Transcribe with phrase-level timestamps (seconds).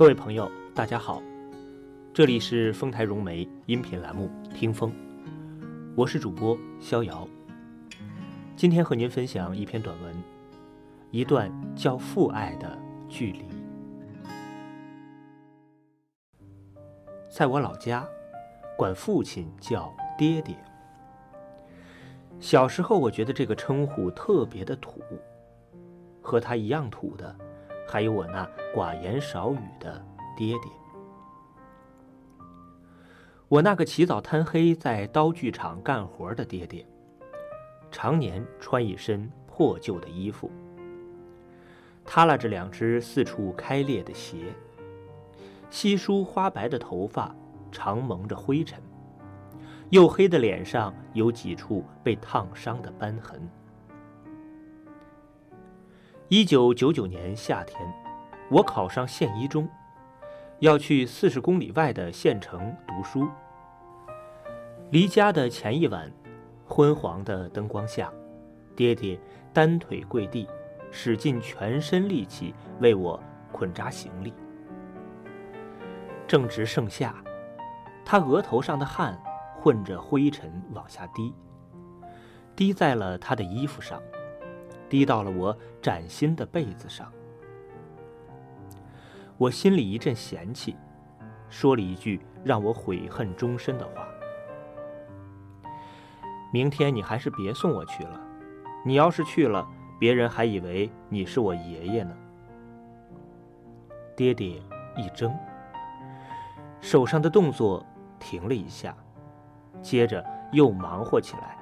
[0.00, 1.22] 各位朋友，大家好，
[2.14, 4.90] 这里是丰台融媒音频栏目《听风》，
[5.94, 7.28] 我是主播逍遥。
[8.56, 10.16] 今天和您分享一篇短文，
[11.10, 12.78] 一段叫父爱的
[13.10, 13.44] 距离。
[17.28, 18.08] 在我老家，
[18.78, 20.56] 管父亲叫爹爹。
[22.38, 25.02] 小时候，我觉得这个称呼特别的土。
[26.22, 27.36] 和他一样土的，
[27.90, 30.00] 还有我那寡言少语的
[30.36, 30.70] 爹爹。
[33.48, 36.86] 我那个起早贪黑在刀具厂干活的爹爹，
[37.90, 40.48] 常年穿一身破旧的衣服，
[42.04, 44.54] 耷拉着两只四处开裂的鞋，
[45.68, 47.34] 稀疏花白的头发
[47.72, 48.80] 常蒙着灰尘，
[49.90, 53.50] 黝黑的脸上有几处被烫伤的斑痕。
[56.32, 57.76] 一九九九年夏天，
[58.52, 59.68] 我考上县一中，
[60.60, 63.28] 要去四十公里外的县城读书。
[64.92, 66.08] 离家的前一晚，
[66.64, 68.12] 昏黄的灯光下，
[68.76, 69.18] 爹爹
[69.52, 70.46] 单腿跪地，
[70.92, 74.32] 使尽全身力气为我捆扎行李。
[76.28, 77.12] 正值盛夏，
[78.04, 79.20] 他额头上的汗
[79.58, 81.34] 混着灰尘往下滴，
[82.54, 84.00] 滴在了他的衣服上。
[84.90, 87.10] 滴到了我崭新的被子上，
[89.38, 90.76] 我心里一阵嫌弃，
[91.48, 94.08] 说了一句让我悔恨终身的话
[96.52, 98.20] ：“明天你还是别送我去了，
[98.84, 99.64] 你要是去了，
[100.00, 102.12] 别人还以为你是我爷爷呢。”
[104.16, 104.60] 爹爹
[104.96, 105.32] 一怔，
[106.80, 107.86] 手上的动作
[108.18, 108.92] 停了一下，
[109.80, 111.56] 接着又忙活起来。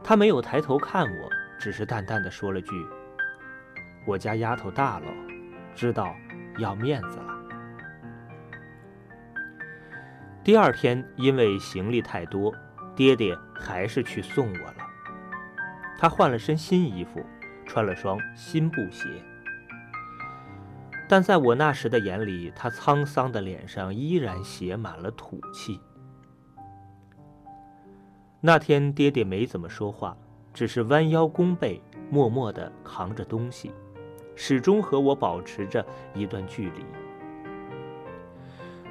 [0.00, 1.39] 他没有抬头看我。
[1.60, 2.70] 只是淡淡的说了句
[4.06, 5.06] ：“我家丫头大喽，
[5.74, 6.16] 知道
[6.58, 7.36] 要面子了。”
[10.42, 12.52] 第二天，因为行李太多，
[12.96, 14.76] 爹爹还是去送我了。
[15.98, 17.22] 他换了身新衣服，
[17.66, 19.06] 穿了双新布鞋，
[21.06, 25.78] 但在我那时的眼里，他沧桑的脸上依然写满了土气。
[28.40, 30.16] 那天，爹爹没怎么说话。
[30.52, 31.80] 只是弯腰弓背，
[32.10, 33.72] 默默地扛着东西，
[34.34, 35.84] 始终和我保持着
[36.14, 36.84] 一段距离。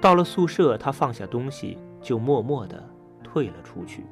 [0.00, 2.82] 到了宿舍，他放下东西，就默默地
[3.24, 4.04] 退了出去。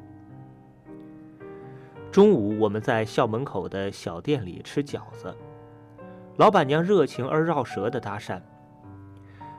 [2.11, 5.35] 中午，我们在校门口的小店里吃饺子，
[6.37, 8.41] 老板娘热情而绕舌地搭讪：“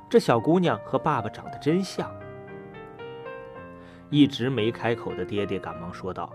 [0.10, 2.10] 这小姑娘和爸爸长得真像。”
[4.10, 6.32] 一直没开口的爹爹赶忙说道。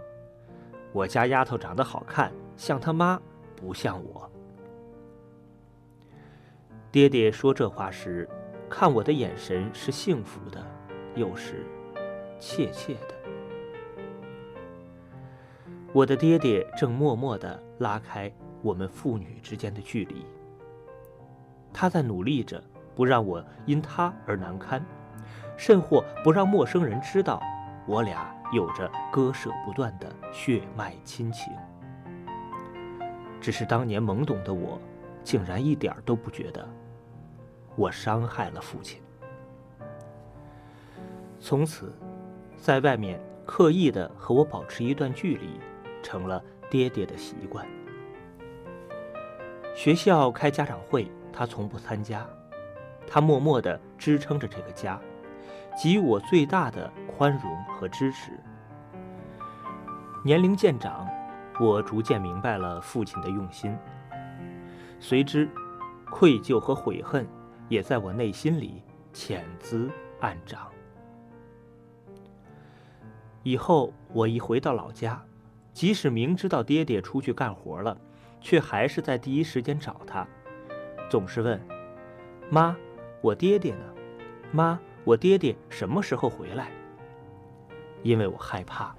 [0.93, 3.21] 我家丫头长得好看，像她妈，
[3.55, 4.31] 不像我。
[6.91, 8.29] 爹爹说这话时，
[8.69, 10.61] 看我的眼神是幸福的，
[11.15, 11.65] 又是
[12.41, 13.15] 怯怯的。
[15.93, 20.25] 我的爹爹正默默地拉开我们父女之间的距离，
[21.73, 22.63] 他在努力着
[22.97, 24.85] 不让我因他而难堪，
[25.57, 27.41] 甚或不让陌生人知道
[27.87, 28.35] 我俩。
[28.53, 31.53] 有着割舍不断的血脉亲情，
[33.41, 34.81] 只是当年懵懂的我，
[35.23, 36.69] 竟然一点都不觉得
[37.77, 39.01] 我伤害了父亲。
[41.39, 41.93] 从此，
[42.57, 45.61] 在外面刻意的和我保持一段距离，
[46.03, 47.65] 成了爹爹的习惯。
[49.77, 52.27] 学校开家长会，他从不参加，
[53.07, 55.01] 他默默的支撑着这个家。
[55.83, 58.39] 给予我最大的宽容和支持。
[60.23, 61.09] 年龄渐长，
[61.59, 63.75] 我逐渐明白了父亲的用心，
[64.99, 65.49] 随之，
[66.11, 67.27] 愧疚和悔恨
[67.71, 68.83] 也在我内心里
[69.15, 70.71] 潜滋暗长。
[73.43, 75.25] 以后我一回到老家，
[75.73, 77.97] 即使明知道爹爹出去干活了，
[78.39, 80.27] 却还是在第一时间找他，
[81.09, 81.59] 总是问
[82.53, 82.77] ：“妈，
[83.23, 83.85] 我爹爹呢？
[84.53, 86.71] 妈。”我爹爹什么时候回来？
[88.03, 88.95] 因为我害怕，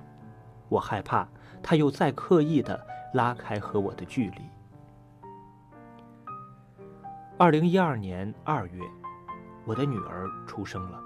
[0.69, 1.27] 我害怕
[1.63, 2.79] 他又再刻意的
[3.13, 4.41] 拉开和我的距离。
[7.37, 8.83] 二零一二年二月，
[9.65, 11.01] 我的女儿出生了。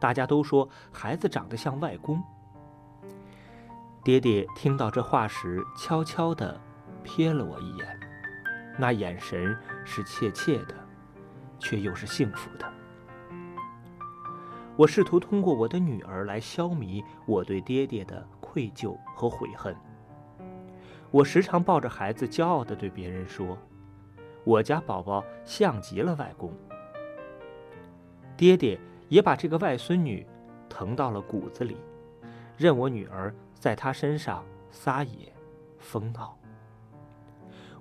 [0.00, 2.22] 大家都说孩子长得像外公。
[4.02, 6.58] 爹爹听到这话时，悄悄地
[7.04, 8.00] 瞥了我一眼，
[8.78, 10.74] 那眼神是怯怯的，
[11.58, 12.66] 却又是幸福的。
[14.76, 19.76] 我试图通过我的女儿来消弭我对爹爹的愧疚和悔恨。
[21.10, 23.58] 我时常抱着孩子，骄傲地对别人说
[24.44, 26.52] ：“我家宝宝像极了外公。
[28.36, 30.26] 爹爹也把这个外孙女
[30.68, 31.76] 疼到了骨子里，
[32.56, 35.30] 任我女儿在他身上撒野、
[35.78, 36.38] 疯闹。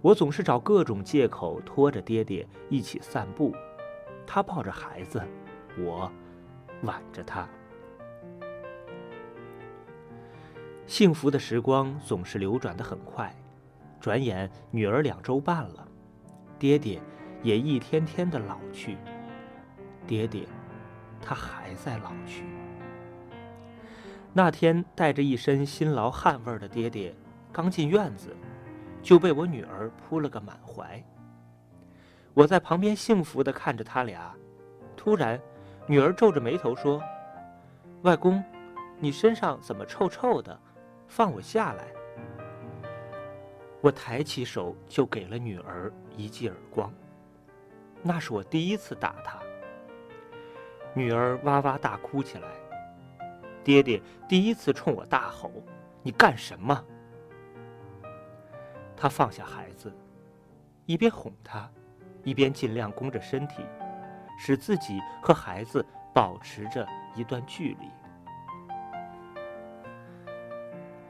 [0.01, 3.53] 我总是找各种借口拖着爹爹一起散步，
[4.25, 5.21] 他抱着孩子，
[5.77, 6.11] 我
[6.83, 7.47] 挽着他。
[10.87, 13.35] 幸福的时光总是流转的很快，
[13.99, 15.87] 转眼女儿两周半了，
[16.57, 17.01] 爹爹
[17.43, 18.97] 也一天天的老去。
[20.07, 20.47] 爹爹，
[21.21, 22.43] 他还在老去。
[24.33, 27.15] 那天带着一身辛劳汗味的爹爹
[27.51, 28.35] 刚进院子。
[29.01, 31.01] 就被我女儿扑了个满怀。
[32.33, 34.35] 我在旁边幸福的看着他俩，
[34.97, 35.39] 突然，
[35.89, 37.01] 女儿皱着眉头说
[38.05, 38.43] ：“外公，
[38.99, 40.55] 你身上怎么臭臭的？
[41.07, 41.85] 放我下来。”
[43.81, 46.93] 我抬起手就给了女儿一记耳光，
[48.03, 49.39] 那是我第一次打她。
[50.93, 52.47] 女儿哇哇大哭起来。
[53.63, 55.51] 爹爹第一次冲我大吼
[56.03, 56.85] ：“你干什么？”
[58.95, 59.91] 他放下孩子，
[60.85, 61.67] 一边哄他，
[62.23, 63.63] 一边尽量弓着身体，
[64.39, 67.89] 使自己和孩子保持着一段距离。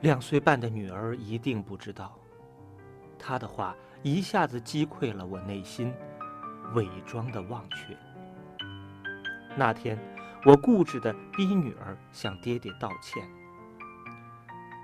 [0.01, 2.17] 两岁半的女儿一定不知道，
[3.19, 5.93] 她的话一下子击溃了我内心
[6.73, 7.95] 伪装的忘却。
[9.55, 9.97] 那天，
[10.45, 13.23] 我固执的逼女儿向爹爹道歉，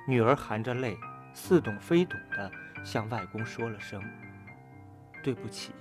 [0.08, 0.96] 女儿含着泪，
[1.34, 2.52] 似懂非懂的。
[2.84, 4.00] 向外公说了声
[5.24, 5.74] 对不起。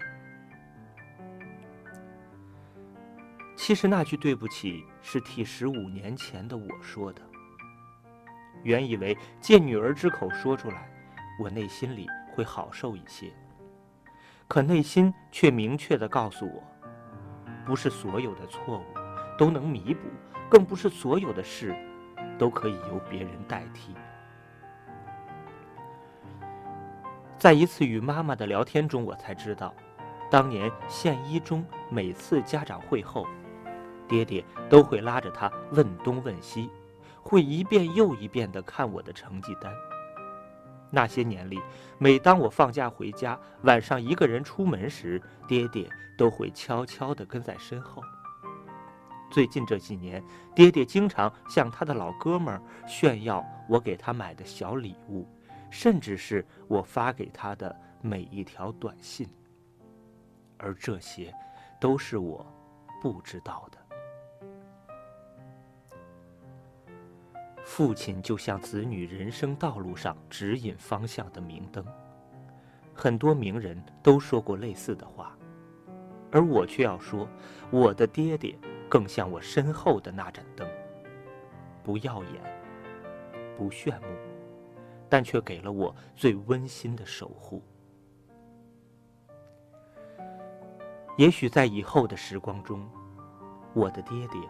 [3.67, 7.23] 其实那句对不起是替十五年前的我说的。
[8.63, 10.87] 原以为借女儿之口说出来，
[11.41, 13.33] 我内心里会好受一些。
[14.47, 16.63] 可内心却明确的告诉我，
[17.65, 18.85] 不是所有的错误
[19.39, 20.11] 都能弥补，
[20.51, 21.75] 更不是所有的事
[22.39, 23.95] 都可以由别人代替。
[27.39, 29.75] 在一次与妈妈的聊天中，我才知道，
[30.31, 33.27] 当年县一中每次家长会后，
[34.09, 36.71] 爹爹都会拉着他问东问西，
[37.23, 39.73] 会一遍又一遍地看我的成绩单。
[40.91, 41.61] 那些年里，
[41.99, 48.03] 每当我放假回家，晚上一个人出门时，爹爹都会悄悄地跟在身后。
[49.31, 50.23] 最近这几年，
[50.55, 55.29] 爹爹经常向他的老哥们炫耀我给他买的小礼物。
[55.71, 59.29] 甚至是我发给他的每一条短信，
[60.57, 61.35] 而这些，
[61.81, 62.47] 都是我
[63.03, 63.84] 不知道的。
[67.65, 71.85] 父亲就像子女人生道路上指引方向的明灯，
[72.95, 75.37] 很多名人都说过类似的话，
[76.31, 77.27] 而我却要说，
[77.71, 78.57] 我的爹爹
[78.89, 80.69] 更像我身后的那盏灯，
[81.83, 82.43] 不耀眼，
[83.57, 84.09] 不炫目。
[85.07, 87.63] 但却给了我最温馨的守护。
[91.17, 92.85] 也许在以后的时光中，
[93.75, 94.41] 我的爹爹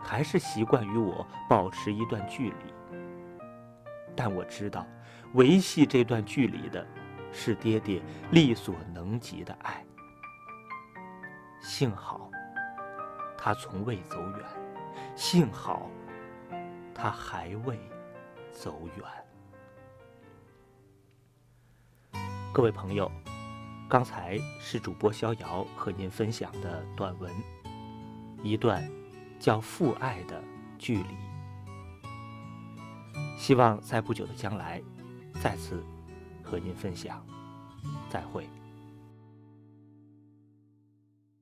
[0.00, 2.74] 还是习惯与我保持一段距离。
[4.14, 4.86] 但我知道，
[5.34, 6.86] 维系这段距离的，
[7.32, 8.00] 是爹爹
[8.30, 9.84] 力所能及的爱。
[11.60, 12.30] 幸好，
[13.36, 14.40] 他从未走远；
[15.14, 15.90] 幸好，
[16.94, 17.78] 他还未
[18.52, 19.04] 走远。
[22.54, 23.10] 各位朋友，
[23.86, 27.30] 刚才是主播逍遥和您分享的短文，
[28.42, 28.82] 一段
[29.46, 30.42] 叫父爱的
[30.76, 31.16] 距离。
[33.38, 34.82] 希望在不久的将来，
[35.40, 35.84] 再次
[36.42, 37.24] 和您分享。
[38.10, 38.50] 再会。